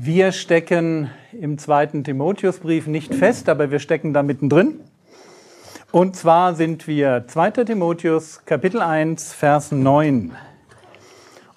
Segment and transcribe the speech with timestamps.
[0.00, 4.78] Wir stecken im zweiten Timotheusbrief nicht fest, aber wir stecken da mittendrin.
[5.90, 7.50] Und zwar sind wir 2.
[7.64, 10.36] Timotheus Kapitel 1, Vers 9.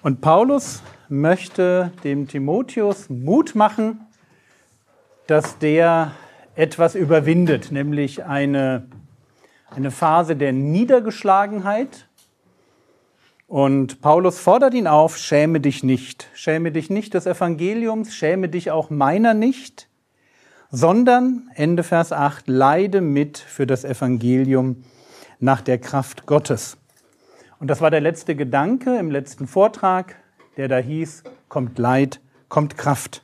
[0.02, 4.00] Und Paulus möchte dem Timotheus Mut machen,
[5.28, 6.10] dass der
[6.56, 8.88] etwas überwindet, nämlich eine,
[9.70, 12.08] eine Phase der Niedergeschlagenheit,
[13.52, 18.70] und Paulus fordert ihn auf, schäme dich nicht, schäme dich nicht des Evangeliums, schäme dich
[18.70, 19.90] auch meiner nicht,
[20.70, 24.84] sondern, Ende Vers 8, leide mit für das Evangelium
[25.38, 26.78] nach der Kraft Gottes.
[27.58, 30.16] Und das war der letzte Gedanke im letzten Vortrag,
[30.56, 33.22] der da hieß, kommt Leid, kommt Kraft.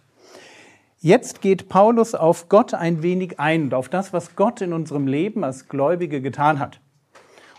[0.99, 5.07] Jetzt geht Paulus auf Gott ein wenig ein und auf das, was Gott in unserem
[5.07, 6.81] Leben als Gläubige getan hat.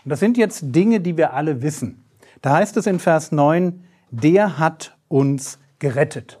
[0.04, 2.04] Und das sind jetzt Dinge, die wir alle wissen.
[2.42, 6.40] Da heißt es in Vers 9, der hat uns gerettet.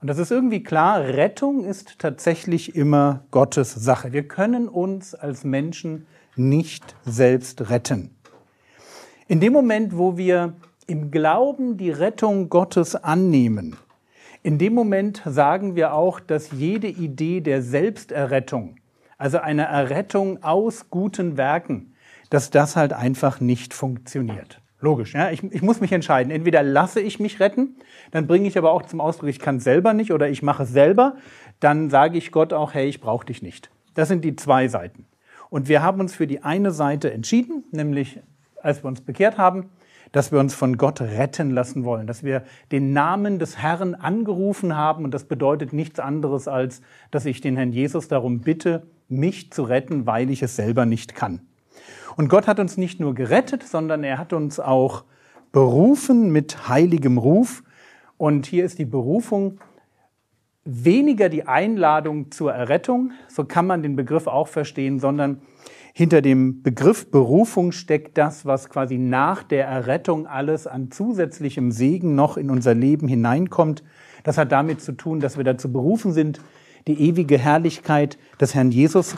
[0.00, 4.12] Und das ist irgendwie klar, Rettung ist tatsächlich immer Gottes Sache.
[4.12, 6.06] Wir können uns als Menschen
[6.36, 8.16] nicht selbst retten.
[9.28, 10.54] In dem Moment, wo wir
[10.86, 13.76] im Glauben die Rettung Gottes annehmen,
[14.42, 18.76] in dem Moment sagen wir auch, dass jede Idee der Selbsterrettung,
[19.18, 21.94] also eine Errettung aus guten Werken,
[22.30, 24.59] dass das halt einfach nicht funktioniert.
[24.80, 25.30] Logisch, ja.
[25.30, 26.30] Ich, ich muss mich entscheiden.
[26.30, 27.76] Entweder lasse ich mich retten,
[28.12, 30.70] dann bringe ich aber auch zum Ausdruck, ich kann selber nicht oder ich mache es
[30.70, 31.16] selber.
[31.60, 33.70] Dann sage ich Gott auch, hey, ich brauche dich nicht.
[33.94, 35.06] Das sind die zwei Seiten.
[35.50, 38.20] Und wir haben uns für die eine Seite entschieden, nämlich
[38.62, 39.70] als wir uns bekehrt haben,
[40.12, 44.76] dass wir uns von Gott retten lassen wollen, dass wir den Namen des Herrn angerufen
[44.76, 49.52] haben und das bedeutet nichts anderes als, dass ich den Herrn Jesus darum bitte, mich
[49.52, 51.40] zu retten, weil ich es selber nicht kann.
[52.16, 55.04] Und Gott hat uns nicht nur gerettet, sondern er hat uns auch
[55.52, 57.62] berufen mit heiligem Ruf.
[58.16, 59.58] Und hier ist die Berufung
[60.64, 65.40] weniger die Einladung zur Errettung, so kann man den Begriff auch verstehen, sondern
[65.92, 72.14] hinter dem Begriff Berufung steckt das, was quasi nach der Errettung alles an zusätzlichem Segen
[72.14, 73.82] noch in unser Leben hineinkommt.
[74.22, 76.40] Das hat damit zu tun, dass wir dazu berufen sind,
[76.86, 79.16] die ewige Herrlichkeit des Herrn Jesus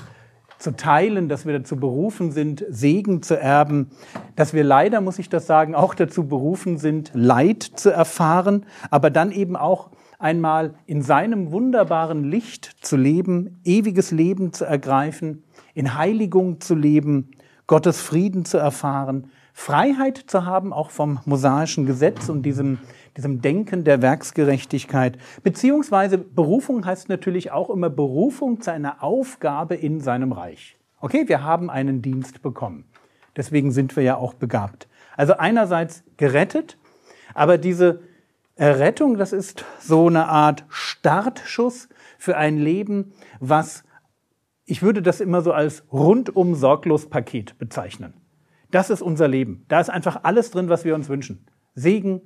[0.63, 3.91] zu teilen, dass wir dazu berufen sind, Segen zu erben,
[4.37, 9.11] dass wir leider, muss ich das sagen, auch dazu berufen sind, Leid zu erfahren, aber
[9.11, 9.91] dann eben auch
[10.21, 15.43] einmal in seinem wunderbaren Licht zu leben, ewiges Leben zu ergreifen,
[15.75, 17.33] in Heiligung zu leben,
[17.67, 22.79] Gottes Frieden zu erfahren, Freiheit zu haben, auch vom mosaischen Gesetz und diesem
[23.17, 25.19] diesem Denken der Werksgerechtigkeit.
[25.43, 30.77] Beziehungsweise Berufung heißt natürlich auch immer Berufung zu einer Aufgabe in seinem Reich.
[31.01, 32.85] Okay, wir haben einen Dienst bekommen.
[33.37, 34.89] Deswegen sind wir ja auch begabt.
[35.17, 36.79] Also einerseits gerettet,
[37.35, 38.01] aber diese
[38.57, 43.85] Errettung, das ist so eine Art Startschuss für ein Leben, was
[44.65, 48.15] ich würde das immer so als rundum sorglos Paket bezeichnen.
[48.71, 49.65] Das ist unser Leben.
[49.69, 51.47] Da ist einfach alles drin, was wir uns wünschen.
[51.75, 52.23] Segen,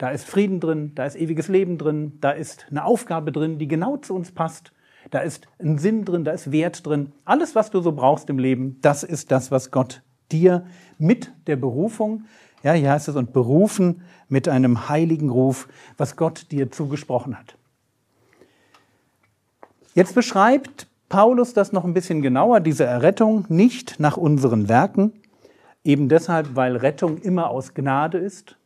[0.00, 3.68] da ist Frieden drin, da ist ewiges Leben drin, da ist eine Aufgabe drin, die
[3.68, 4.72] genau zu uns passt.
[5.10, 7.12] Da ist ein Sinn drin, da ist Wert drin.
[7.26, 10.00] Alles, was du so brauchst im Leben, das ist das, was Gott
[10.32, 10.64] dir
[10.96, 12.24] mit der Berufung,
[12.62, 15.68] ja, hier heißt es, und berufen mit einem heiligen Ruf,
[15.98, 17.58] was Gott dir zugesprochen hat.
[19.94, 25.12] Jetzt beschreibt Paulus das noch ein bisschen genauer, diese Errettung, nicht nach unseren Werken,
[25.84, 28.56] eben deshalb, weil Rettung immer aus Gnade ist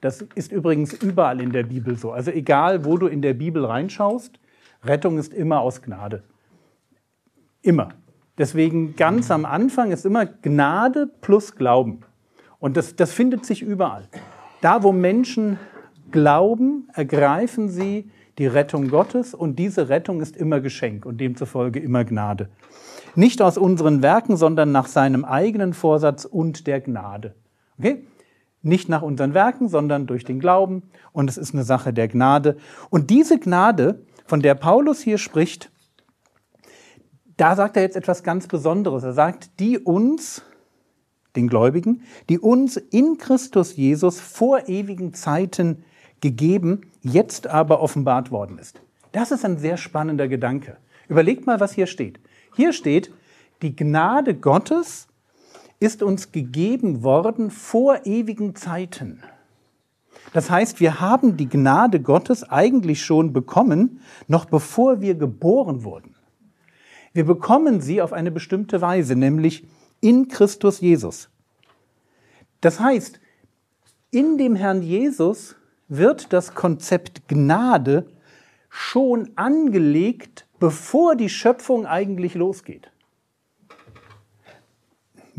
[0.00, 2.12] das ist übrigens überall in der Bibel so.
[2.12, 4.38] Also egal, wo du in der Bibel reinschaust,
[4.82, 6.22] Rettung ist immer aus Gnade.
[7.62, 7.90] Immer.
[8.38, 12.00] Deswegen ganz am Anfang ist immer Gnade plus Glauben.
[12.58, 14.08] Und das, das findet sich überall.
[14.62, 15.58] Da, wo Menschen
[16.10, 22.04] glauben, ergreifen sie die Rettung Gottes und diese Rettung ist immer Geschenk und demzufolge immer
[22.04, 22.48] Gnade.
[23.14, 27.34] Nicht aus unseren Werken, sondern nach seinem eigenen Vorsatz und der Gnade.
[27.78, 28.06] Okay?
[28.62, 30.82] Nicht nach unseren Werken, sondern durch den Glauben.
[31.12, 32.56] Und es ist eine Sache der Gnade.
[32.90, 35.72] Und diese Gnade, von der Paulus hier spricht,
[37.36, 39.02] da sagt er jetzt etwas ganz Besonderes.
[39.02, 40.42] Er sagt, die uns,
[41.36, 45.84] den Gläubigen, die uns in Christus Jesus vor ewigen Zeiten
[46.20, 48.82] gegeben, jetzt aber offenbart worden ist.
[49.12, 50.76] Das ist ein sehr spannender Gedanke.
[51.08, 52.20] Überlegt mal, was hier steht.
[52.54, 53.12] Hier steht,
[53.62, 55.08] die Gnade Gottes
[55.80, 59.22] ist uns gegeben worden vor ewigen Zeiten.
[60.32, 66.14] Das heißt, wir haben die Gnade Gottes eigentlich schon bekommen, noch bevor wir geboren wurden.
[67.12, 69.66] Wir bekommen sie auf eine bestimmte Weise, nämlich
[70.00, 71.28] in Christus Jesus.
[72.60, 73.18] Das heißt,
[74.10, 75.56] in dem Herrn Jesus
[75.88, 78.06] wird das Konzept Gnade
[78.68, 82.92] schon angelegt, bevor die Schöpfung eigentlich losgeht.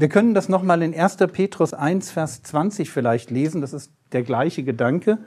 [0.01, 1.18] Wir können das nochmal in 1.
[1.31, 3.62] Petrus 1, Vers 20 vielleicht lesen.
[3.62, 5.19] Das ist der gleiche Gedanke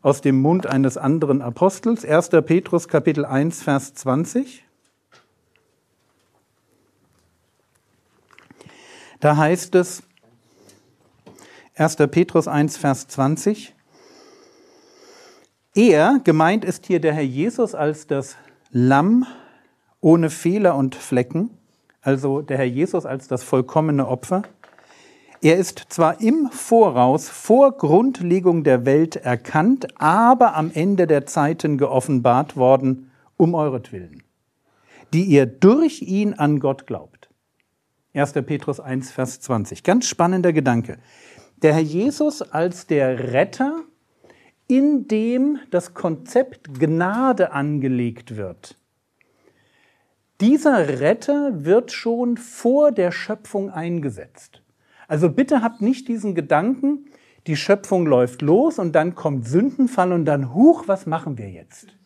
[0.00, 2.04] aus dem Mund eines anderen Apostels.
[2.04, 2.28] 1.
[2.46, 4.64] Petrus Kapitel 1, Vers 20.
[9.18, 10.04] Da heißt es,
[11.74, 11.96] 1.
[11.96, 13.74] Petrus 1, Vers 20,
[15.74, 18.36] er, gemeint ist hier der Herr Jesus als das
[18.70, 19.26] Lamm
[20.00, 21.58] ohne Fehler und Flecken,
[22.06, 24.42] also der Herr Jesus als das vollkommene Opfer.
[25.42, 31.78] Er ist zwar im Voraus vor Grundlegung der Welt erkannt, aber am Ende der Zeiten
[31.78, 34.22] geoffenbart worden um euretwillen,
[35.12, 37.28] die ihr durch ihn an Gott glaubt.
[38.14, 38.32] 1.
[38.32, 39.82] Petrus 1, Vers 20.
[39.82, 40.98] Ganz spannender Gedanke.
[41.56, 43.82] Der Herr Jesus als der Retter
[44.68, 48.76] in dem das Konzept Gnade angelegt wird.
[50.40, 54.62] Dieser Retter wird schon vor der Schöpfung eingesetzt.
[55.08, 57.06] Also bitte habt nicht diesen Gedanken,
[57.46, 61.96] die Schöpfung läuft los und dann kommt Sündenfall und dann, huch, was machen wir jetzt?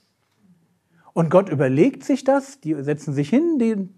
[1.13, 3.89] Und Gott überlegt sich das, die setzen sich hin, die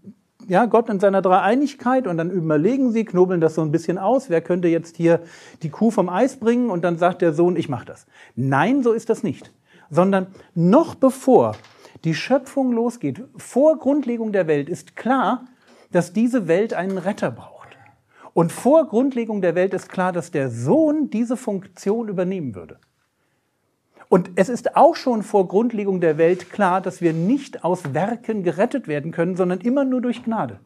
[0.49, 4.31] ja, Gott in seiner Dreieinigkeit und dann überlegen sie, knobeln das so ein bisschen aus,
[4.31, 5.21] wer könnte jetzt hier
[5.63, 8.07] die Kuh vom Eis bringen und dann sagt der Sohn, ich mache das.
[8.35, 9.53] Nein, so ist das nicht,
[9.91, 11.55] sondern noch bevor
[12.05, 15.47] die Schöpfung losgeht, vor Grundlegung der Welt ist klar,
[15.91, 17.77] dass diese Welt einen Retter braucht.
[18.35, 22.79] Und vor Grundlegung der Welt ist klar, dass der Sohn diese Funktion übernehmen würde.
[24.09, 28.43] Und es ist auch schon vor Grundlegung der Welt klar, dass wir nicht aus Werken
[28.43, 30.61] gerettet werden können, sondern immer nur durch Gnade.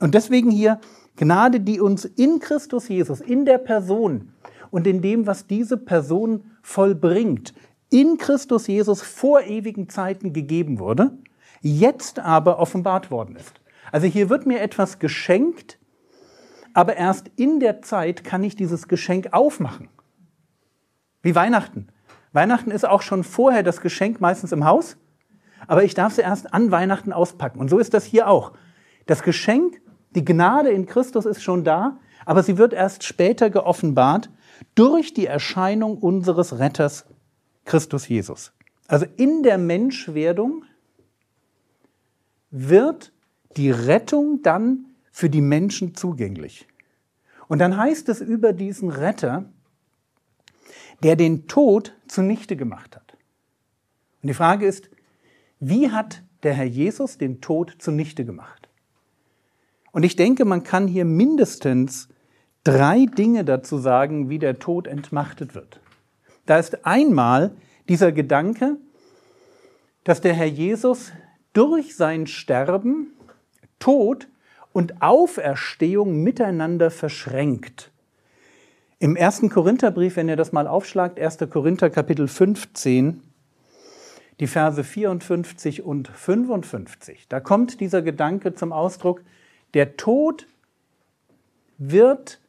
[0.00, 0.80] Und deswegen hier
[1.16, 4.32] Gnade, die uns in Christus Jesus, in der Person
[4.70, 7.52] und in dem, was diese Person vollbringt,
[7.92, 11.18] in Christus Jesus vor ewigen Zeiten gegeben wurde,
[11.60, 13.60] jetzt aber offenbart worden ist.
[13.92, 15.78] Also hier wird mir etwas geschenkt,
[16.72, 19.88] aber erst in der Zeit kann ich dieses Geschenk aufmachen.
[21.20, 21.88] Wie Weihnachten.
[22.32, 24.96] Weihnachten ist auch schon vorher das Geschenk meistens im Haus,
[25.66, 27.60] aber ich darf sie erst an Weihnachten auspacken.
[27.60, 28.52] Und so ist das hier auch.
[29.04, 29.82] Das Geschenk,
[30.14, 34.30] die Gnade in Christus ist schon da, aber sie wird erst später geoffenbart
[34.74, 37.04] durch die Erscheinung unseres Retters
[37.64, 38.52] Christus Jesus.
[38.88, 40.64] Also in der Menschwerdung
[42.50, 43.12] wird
[43.56, 46.66] die Rettung dann für die Menschen zugänglich.
[47.48, 49.44] Und dann heißt es über diesen Retter,
[51.02, 53.16] der den Tod zunichte gemacht hat.
[54.22, 54.88] Und die Frage ist,
[55.58, 58.68] wie hat der Herr Jesus den Tod zunichte gemacht?
[59.90, 62.08] Und ich denke, man kann hier mindestens
[62.64, 65.81] drei Dinge dazu sagen, wie der Tod entmachtet wird.
[66.46, 67.52] Da ist einmal
[67.88, 68.76] dieser Gedanke,
[70.04, 71.12] dass der Herr Jesus
[71.52, 73.12] durch sein Sterben,
[73.78, 74.28] Tod
[74.72, 77.90] und Auferstehung miteinander verschränkt.
[78.98, 81.38] Im ersten Korintherbrief, wenn ihr das mal aufschlagt, 1.
[81.50, 83.22] Korinther Kapitel 15,
[84.40, 89.22] die Verse 54 und 55, da kommt dieser Gedanke zum Ausdruck,
[89.74, 90.46] der Tod
[91.78, 92.40] wird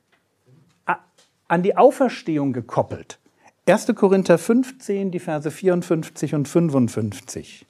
[1.48, 3.20] an die Auferstehung gekoppelt.
[3.65, 3.88] 1.
[3.96, 7.65] Korinther 15, die Verse 54 und 55.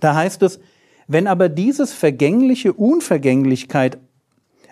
[0.00, 0.60] Da heißt es,
[1.06, 3.98] wenn aber dieses vergängliche Unvergänglichkeit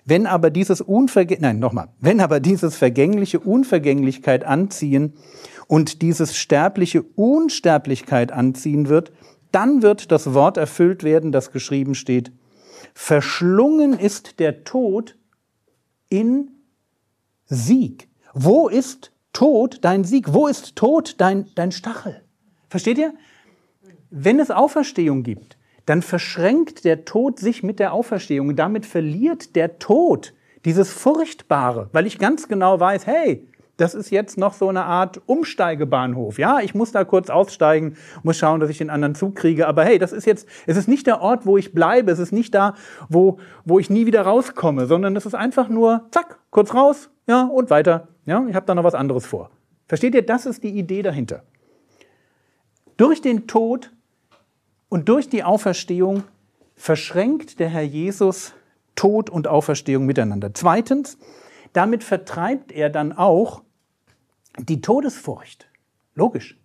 [0.09, 5.15] wenn aber dieses Unvergä nein, nochmal, wenn aber dieses vergängliche Unvergänglichkeit anziehen
[5.67, 9.11] und dieses sterbliche Unsterblichkeit anziehen wird,
[9.51, 12.31] dann wird das Wort erfüllt werden, das geschrieben steht.
[12.95, 15.17] Verschlungen ist der Tod
[16.09, 16.53] in
[17.47, 18.09] Sieg.
[18.35, 20.33] Wo ist Tod dein Sieg?
[20.33, 22.23] Wo ist Tod dein, dein Stachel?
[22.69, 23.15] Versteht ihr?
[24.11, 28.57] Wenn es Auferstehung gibt, dann verschränkt der Tod sich mit der Auferstehung.
[28.57, 30.35] Damit verliert der Tod
[30.65, 35.21] dieses Furchtbare, weil ich ganz genau weiß, hey, das ist jetzt noch so eine Art
[35.27, 36.39] Umsteigebahnhof.
[36.39, 39.69] Ja, ich muss da kurz aussteigen, muss schauen, dass ich den anderen Zug kriege.
[39.69, 42.11] Aber hey, das ist jetzt, es ist nicht der Ort, wo ich bleibe.
[42.11, 42.75] Es ist nicht da,
[43.09, 47.45] wo, wo ich nie wieder rauskomme, sondern es ist einfach nur, zack, kurz raus, ja,
[47.45, 48.09] und weiter.
[48.25, 49.51] Ja, ich habe da noch was anderes vor.
[49.89, 50.25] Versteht ihr?
[50.25, 51.43] Das ist die Idee dahinter.
[52.97, 53.93] Durch den Tod
[54.89, 56.25] und durch die Auferstehung
[56.75, 58.55] verschränkt der Herr Jesus
[58.95, 60.55] Tod und Auferstehung miteinander.
[60.55, 61.19] Zweitens,
[61.73, 63.63] damit vertreibt er dann auch
[64.59, 65.69] die Todesfurcht.
[66.15, 66.59] Logisch.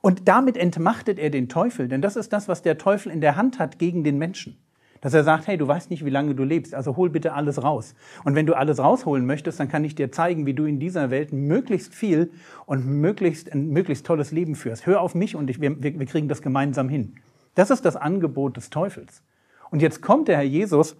[0.00, 3.36] Und damit entmachtet er den Teufel, denn das ist das, was der Teufel in der
[3.36, 4.56] Hand hat gegen den Menschen.
[5.00, 7.62] Dass er sagt, hey, du weißt nicht, wie lange du lebst, also hol bitte alles
[7.62, 7.94] raus.
[8.24, 11.10] Und wenn du alles rausholen möchtest, dann kann ich dir zeigen, wie du in dieser
[11.10, 12.30] Welt möglichst viel
[12.66, 14.86] und möglichst ein möglichst tolles Leben führst.
[14.86, 17.14] Hör auf mich und ich, wir, wir kriegen das gemeinsam hin.
[17.54, 19.22] Das ist das Angebot des Teufels.
[19.70, 20.96] Und jetzt kommt der Herr Jesus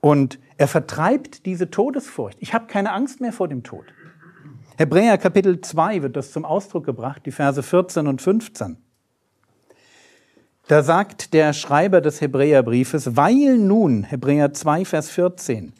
[0.00, 2.38] und er vertreibt diese Todesfurcht.
[2.40, 3.84] Ich habe keine Angst mehr vor dem Tod.
[4.76, 8.76] Hebräer Kapitel 2 wird das zum Ausdruck gebracht, die Verse 14 und 15.
[10.68, 15.72] Da sagt der Schreiber des Hebräerbriefes, weil nun, Hebräer 2, Vers 14,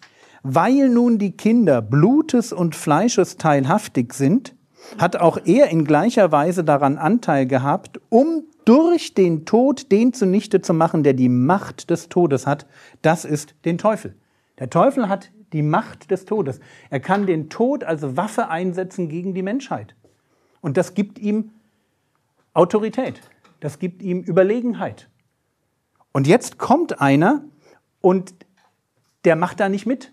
[0.45, 4.55] weil nun die Kinder Blutes und Fleisches teilhaftig sind,
[4.97, 10.61] hat auch er in gleicher Weise daran Anteil gehabt, um durch den Tod den zunichte
[10.61, 12.67] zu machen, der die Macht des Todes hat.
[13.03, 14.15] Das ist den Teufel.
[14.61, 16.61] Der Teufel hat die Macht des Todes.
[16.91, 19.97] Er kann den Tod als Waffe einsetzen gegen die Menschheit.
[20.61, 21.51] Und das gibt ihm
[22.55, 23.21] Autorität.
[23.61, 25.09] Das gibt ihm Überlegenheit.
[26.13, 27.45] Und jetzt kommt einer
[28.01, 28.35] und
[29.25, 30.13] der macht da nicht mit.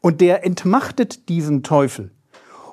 [0.00, 2.12] Und der entmachtet diesen Teufel.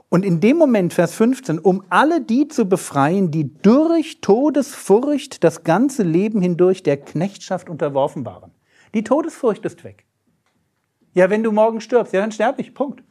[0.10, 5.64] Und in dem Moment, Vers 15, um alle die zu befreien, die durch Todesfurcht das
[5.64, 8.52] ganze Leben hindurch der Knechtschaft unterworfen waren.
[8.94, 10.06] Die Todesfurcht ist weg.
[11.14, 12.74] Ja, wenn du morgen stirbst, ja, dann sterbe ich.
[12.74, 13.04] Punkt.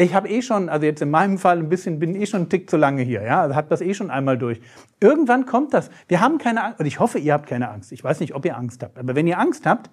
[0.00, 2.48] Ich habe eh schon, also jetzt in meinem Fall ein bisschen, bin eh schon einen
[2.48, 4.60] Tick zu lange hier, ja, also habe das eh schon einmal durch.
[5.00, 5.90] Irgendwann kommt das.
[6.06, 7.90] Wir haben keine Angst, und ich hoffe, ihr habt keine Angst.
[7.90, 9.90] Ich weiß nicht, ob ihr Angst habt, aber wenn ihr Angst habt,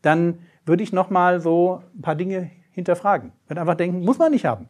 [0.00, 3.32] dann würde ich noch mal so ein paar Dinge hinterfragen.
[3.48, 4.68] Würde einfach denken, muss man nicht haben.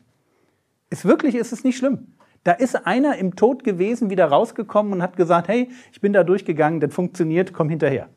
[0.88, 2.14] Ist wirklich, ist es nicht schlimm.
[2.44, 6.24] Da ist einer im Tod gewesen, wieder rausgekommen und hat gesagt, hey, ich bin da
[6.24, 8.08] durchgegangen, das funktioniert, komm hinterher.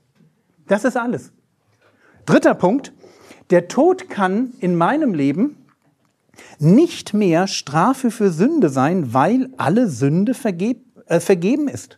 [0.67, 1.33] Das ist alles.
[2.25, 2.93] Dritter Punkt,
[3.49, 5.57] der Tod kann in meinem Leben
[6.59, 11.97] nicht mehr Strafe für Sünde sein, weil alle Sünde vergeb, äh, vergeben ist.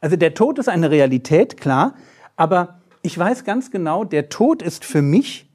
[0.00, 1.94] Also der Tod ist eine Realität, klar,
[2.36, 5.48] aber ich weiß ganz genau, der Tod ist für mich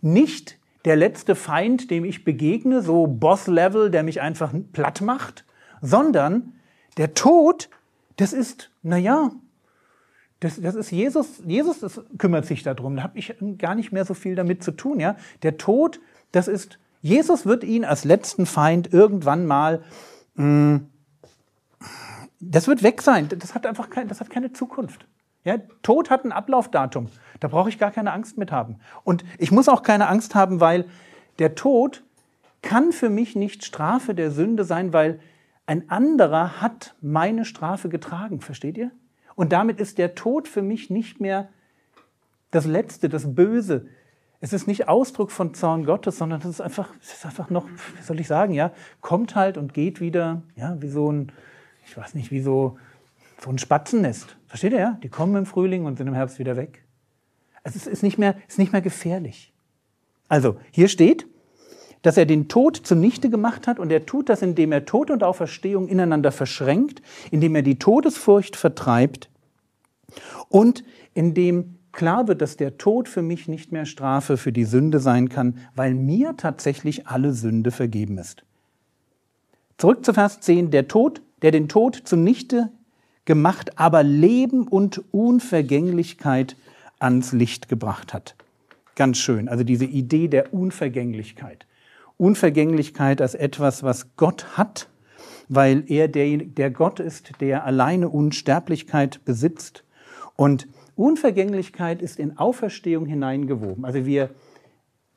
[0.00, 5.44] nicht der letzte Feind, dem ich begegne, so Boss-Level, der mich einfach platt macht,
[5.82, 6.54] sondern
[6.96, 7.68] der Tod,
[8.16, 9.30] das ist, naja,
[10.40, 12.96] das, das ist Jesus, Jesus das kümmert sich darum.
[12.96, 14.98] Da habe ich gar nicht mehr so viel damit zu tun.
[14.98, 15.16] Ja?
[15.42, 16.00] Der Tod,
[16.32, 19.82] das ist, Jesus wird ihn als letzten Feind irgendwann mal,
[20.34, 20.86] mh, mm,
[22.40, 23.28] das wird weg sein.
[23.28, 25.06] Das hat einfach kein, das hat keine Zukunft.
[25.44, 25.58] Ja?
[25.82, 27.08] Tod hat ein Ablaufdatum.
[27.38, 28.80] Da brauche ich gar keine Angst mit haben.
[29.04, 30.86] Und ich muss auch keine Angst haben, weil
[31.38, 32.02] der Tod
[32.62, 35.20] kann für mich nicht Strafe der Sünde sein, weil
[35.66, 38.40] ein anderer hat meine Strafe getragen.
[38.40, 38.90] Versteht ihr?
[39.34, 41.48] Und damit ist der Tod für mich nicht mehr
[42.50, 43.86] das Letzte, das Böse.
[44.42, 47.66] Es ist nicht Ausdruck von Zorn Gottes, sondern es ist einfach, es ist einfach noch,
[47.96, 51.32] wie soll ich sagen, ja, kommt halt und geht wieder, ja, wie so ein,
[51.86, 52.78] ich weiß nicht, wie so,
[53.38, 54.36] so ein Spatzennest.
[54.46, 54.98] Versteht ihr, ja?
[55.02, 56.84] Die kommen im Frühling und sind im Herbst wieder weg.
[57.64, 59.52] Es ist, ist, nicht, mehr, ist nicht mehr gefährlich.
[60.28, 61.26] Also, hier steht,
[62.00, 65.22] dass er den Tod zunichte gemacht hat und er tut das, indem er Tod und
[65.22, 69.28] Auferstehung ineinander verschränkt, indem er die Todesfurcht vertreibt
[70.48, 70.82] und
[71.12, 75.28] indem klar wird, dass der Tod für mich nicht mehr Strafe für die Sünde sein
[75.28, 78.44] kann, weil mir tatsächlich alle Sünde vergeben ist.
[79.78, 80.70] Zurück zu Vers 10.
[80.70, 82.70] Der Tod, der den Tod zunichte
[83.24, 86.56] gemacht, aber Leben und Unvergänglichkeit
[86.98, 88.34] ans Licht gebracht hat.
[88.94, 89.48] Ganz schön.
[89.48, 91.66] Also diese Idee der Unvergänglichkeit.
[92.18, 94.88] Unvergänglichkeit als etwas, was Gott hat,
[95.48, 99.84] weil er der, der Gott ist, der alleine Unsterblichkeit besitzt.
[100.36, 100.68] Und
[101.00, 103.84] Unvergänglichkeit ist in Auferstehung hineingewoben.
[103.84, 104.30] Also wir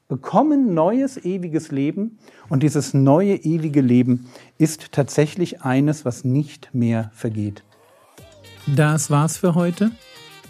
[0.08, 7.12] bekommen neues, ewiges Leben und dieses neue, ewige Leben ist tatsächlich eines, was nicht mehr
[7.13, 7.63] vergeht.
[8.75, 9.92] Das war's für heute.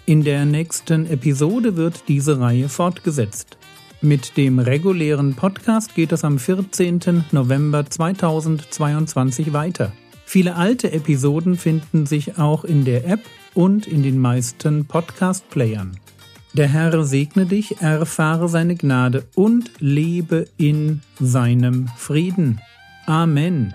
[0.05, 3.57] In der nächsten Episode wird diese Reihe fortgesetzt.
[4.01, 7.23] Mit dem regulären Podcast geht es am 14.
[7.31, 9.93] November 2022 weiter.
[10.25, 13.21] Viele alte Episoden finden sich auch in der App
[13.53, 15.97] und in den meisten Podcast-Playern.
[16.53, 22.61] Der Herr segne dich, erfahre seine Gnade und lebe in seinem Frieden.
[23.07, 23.73] Amen.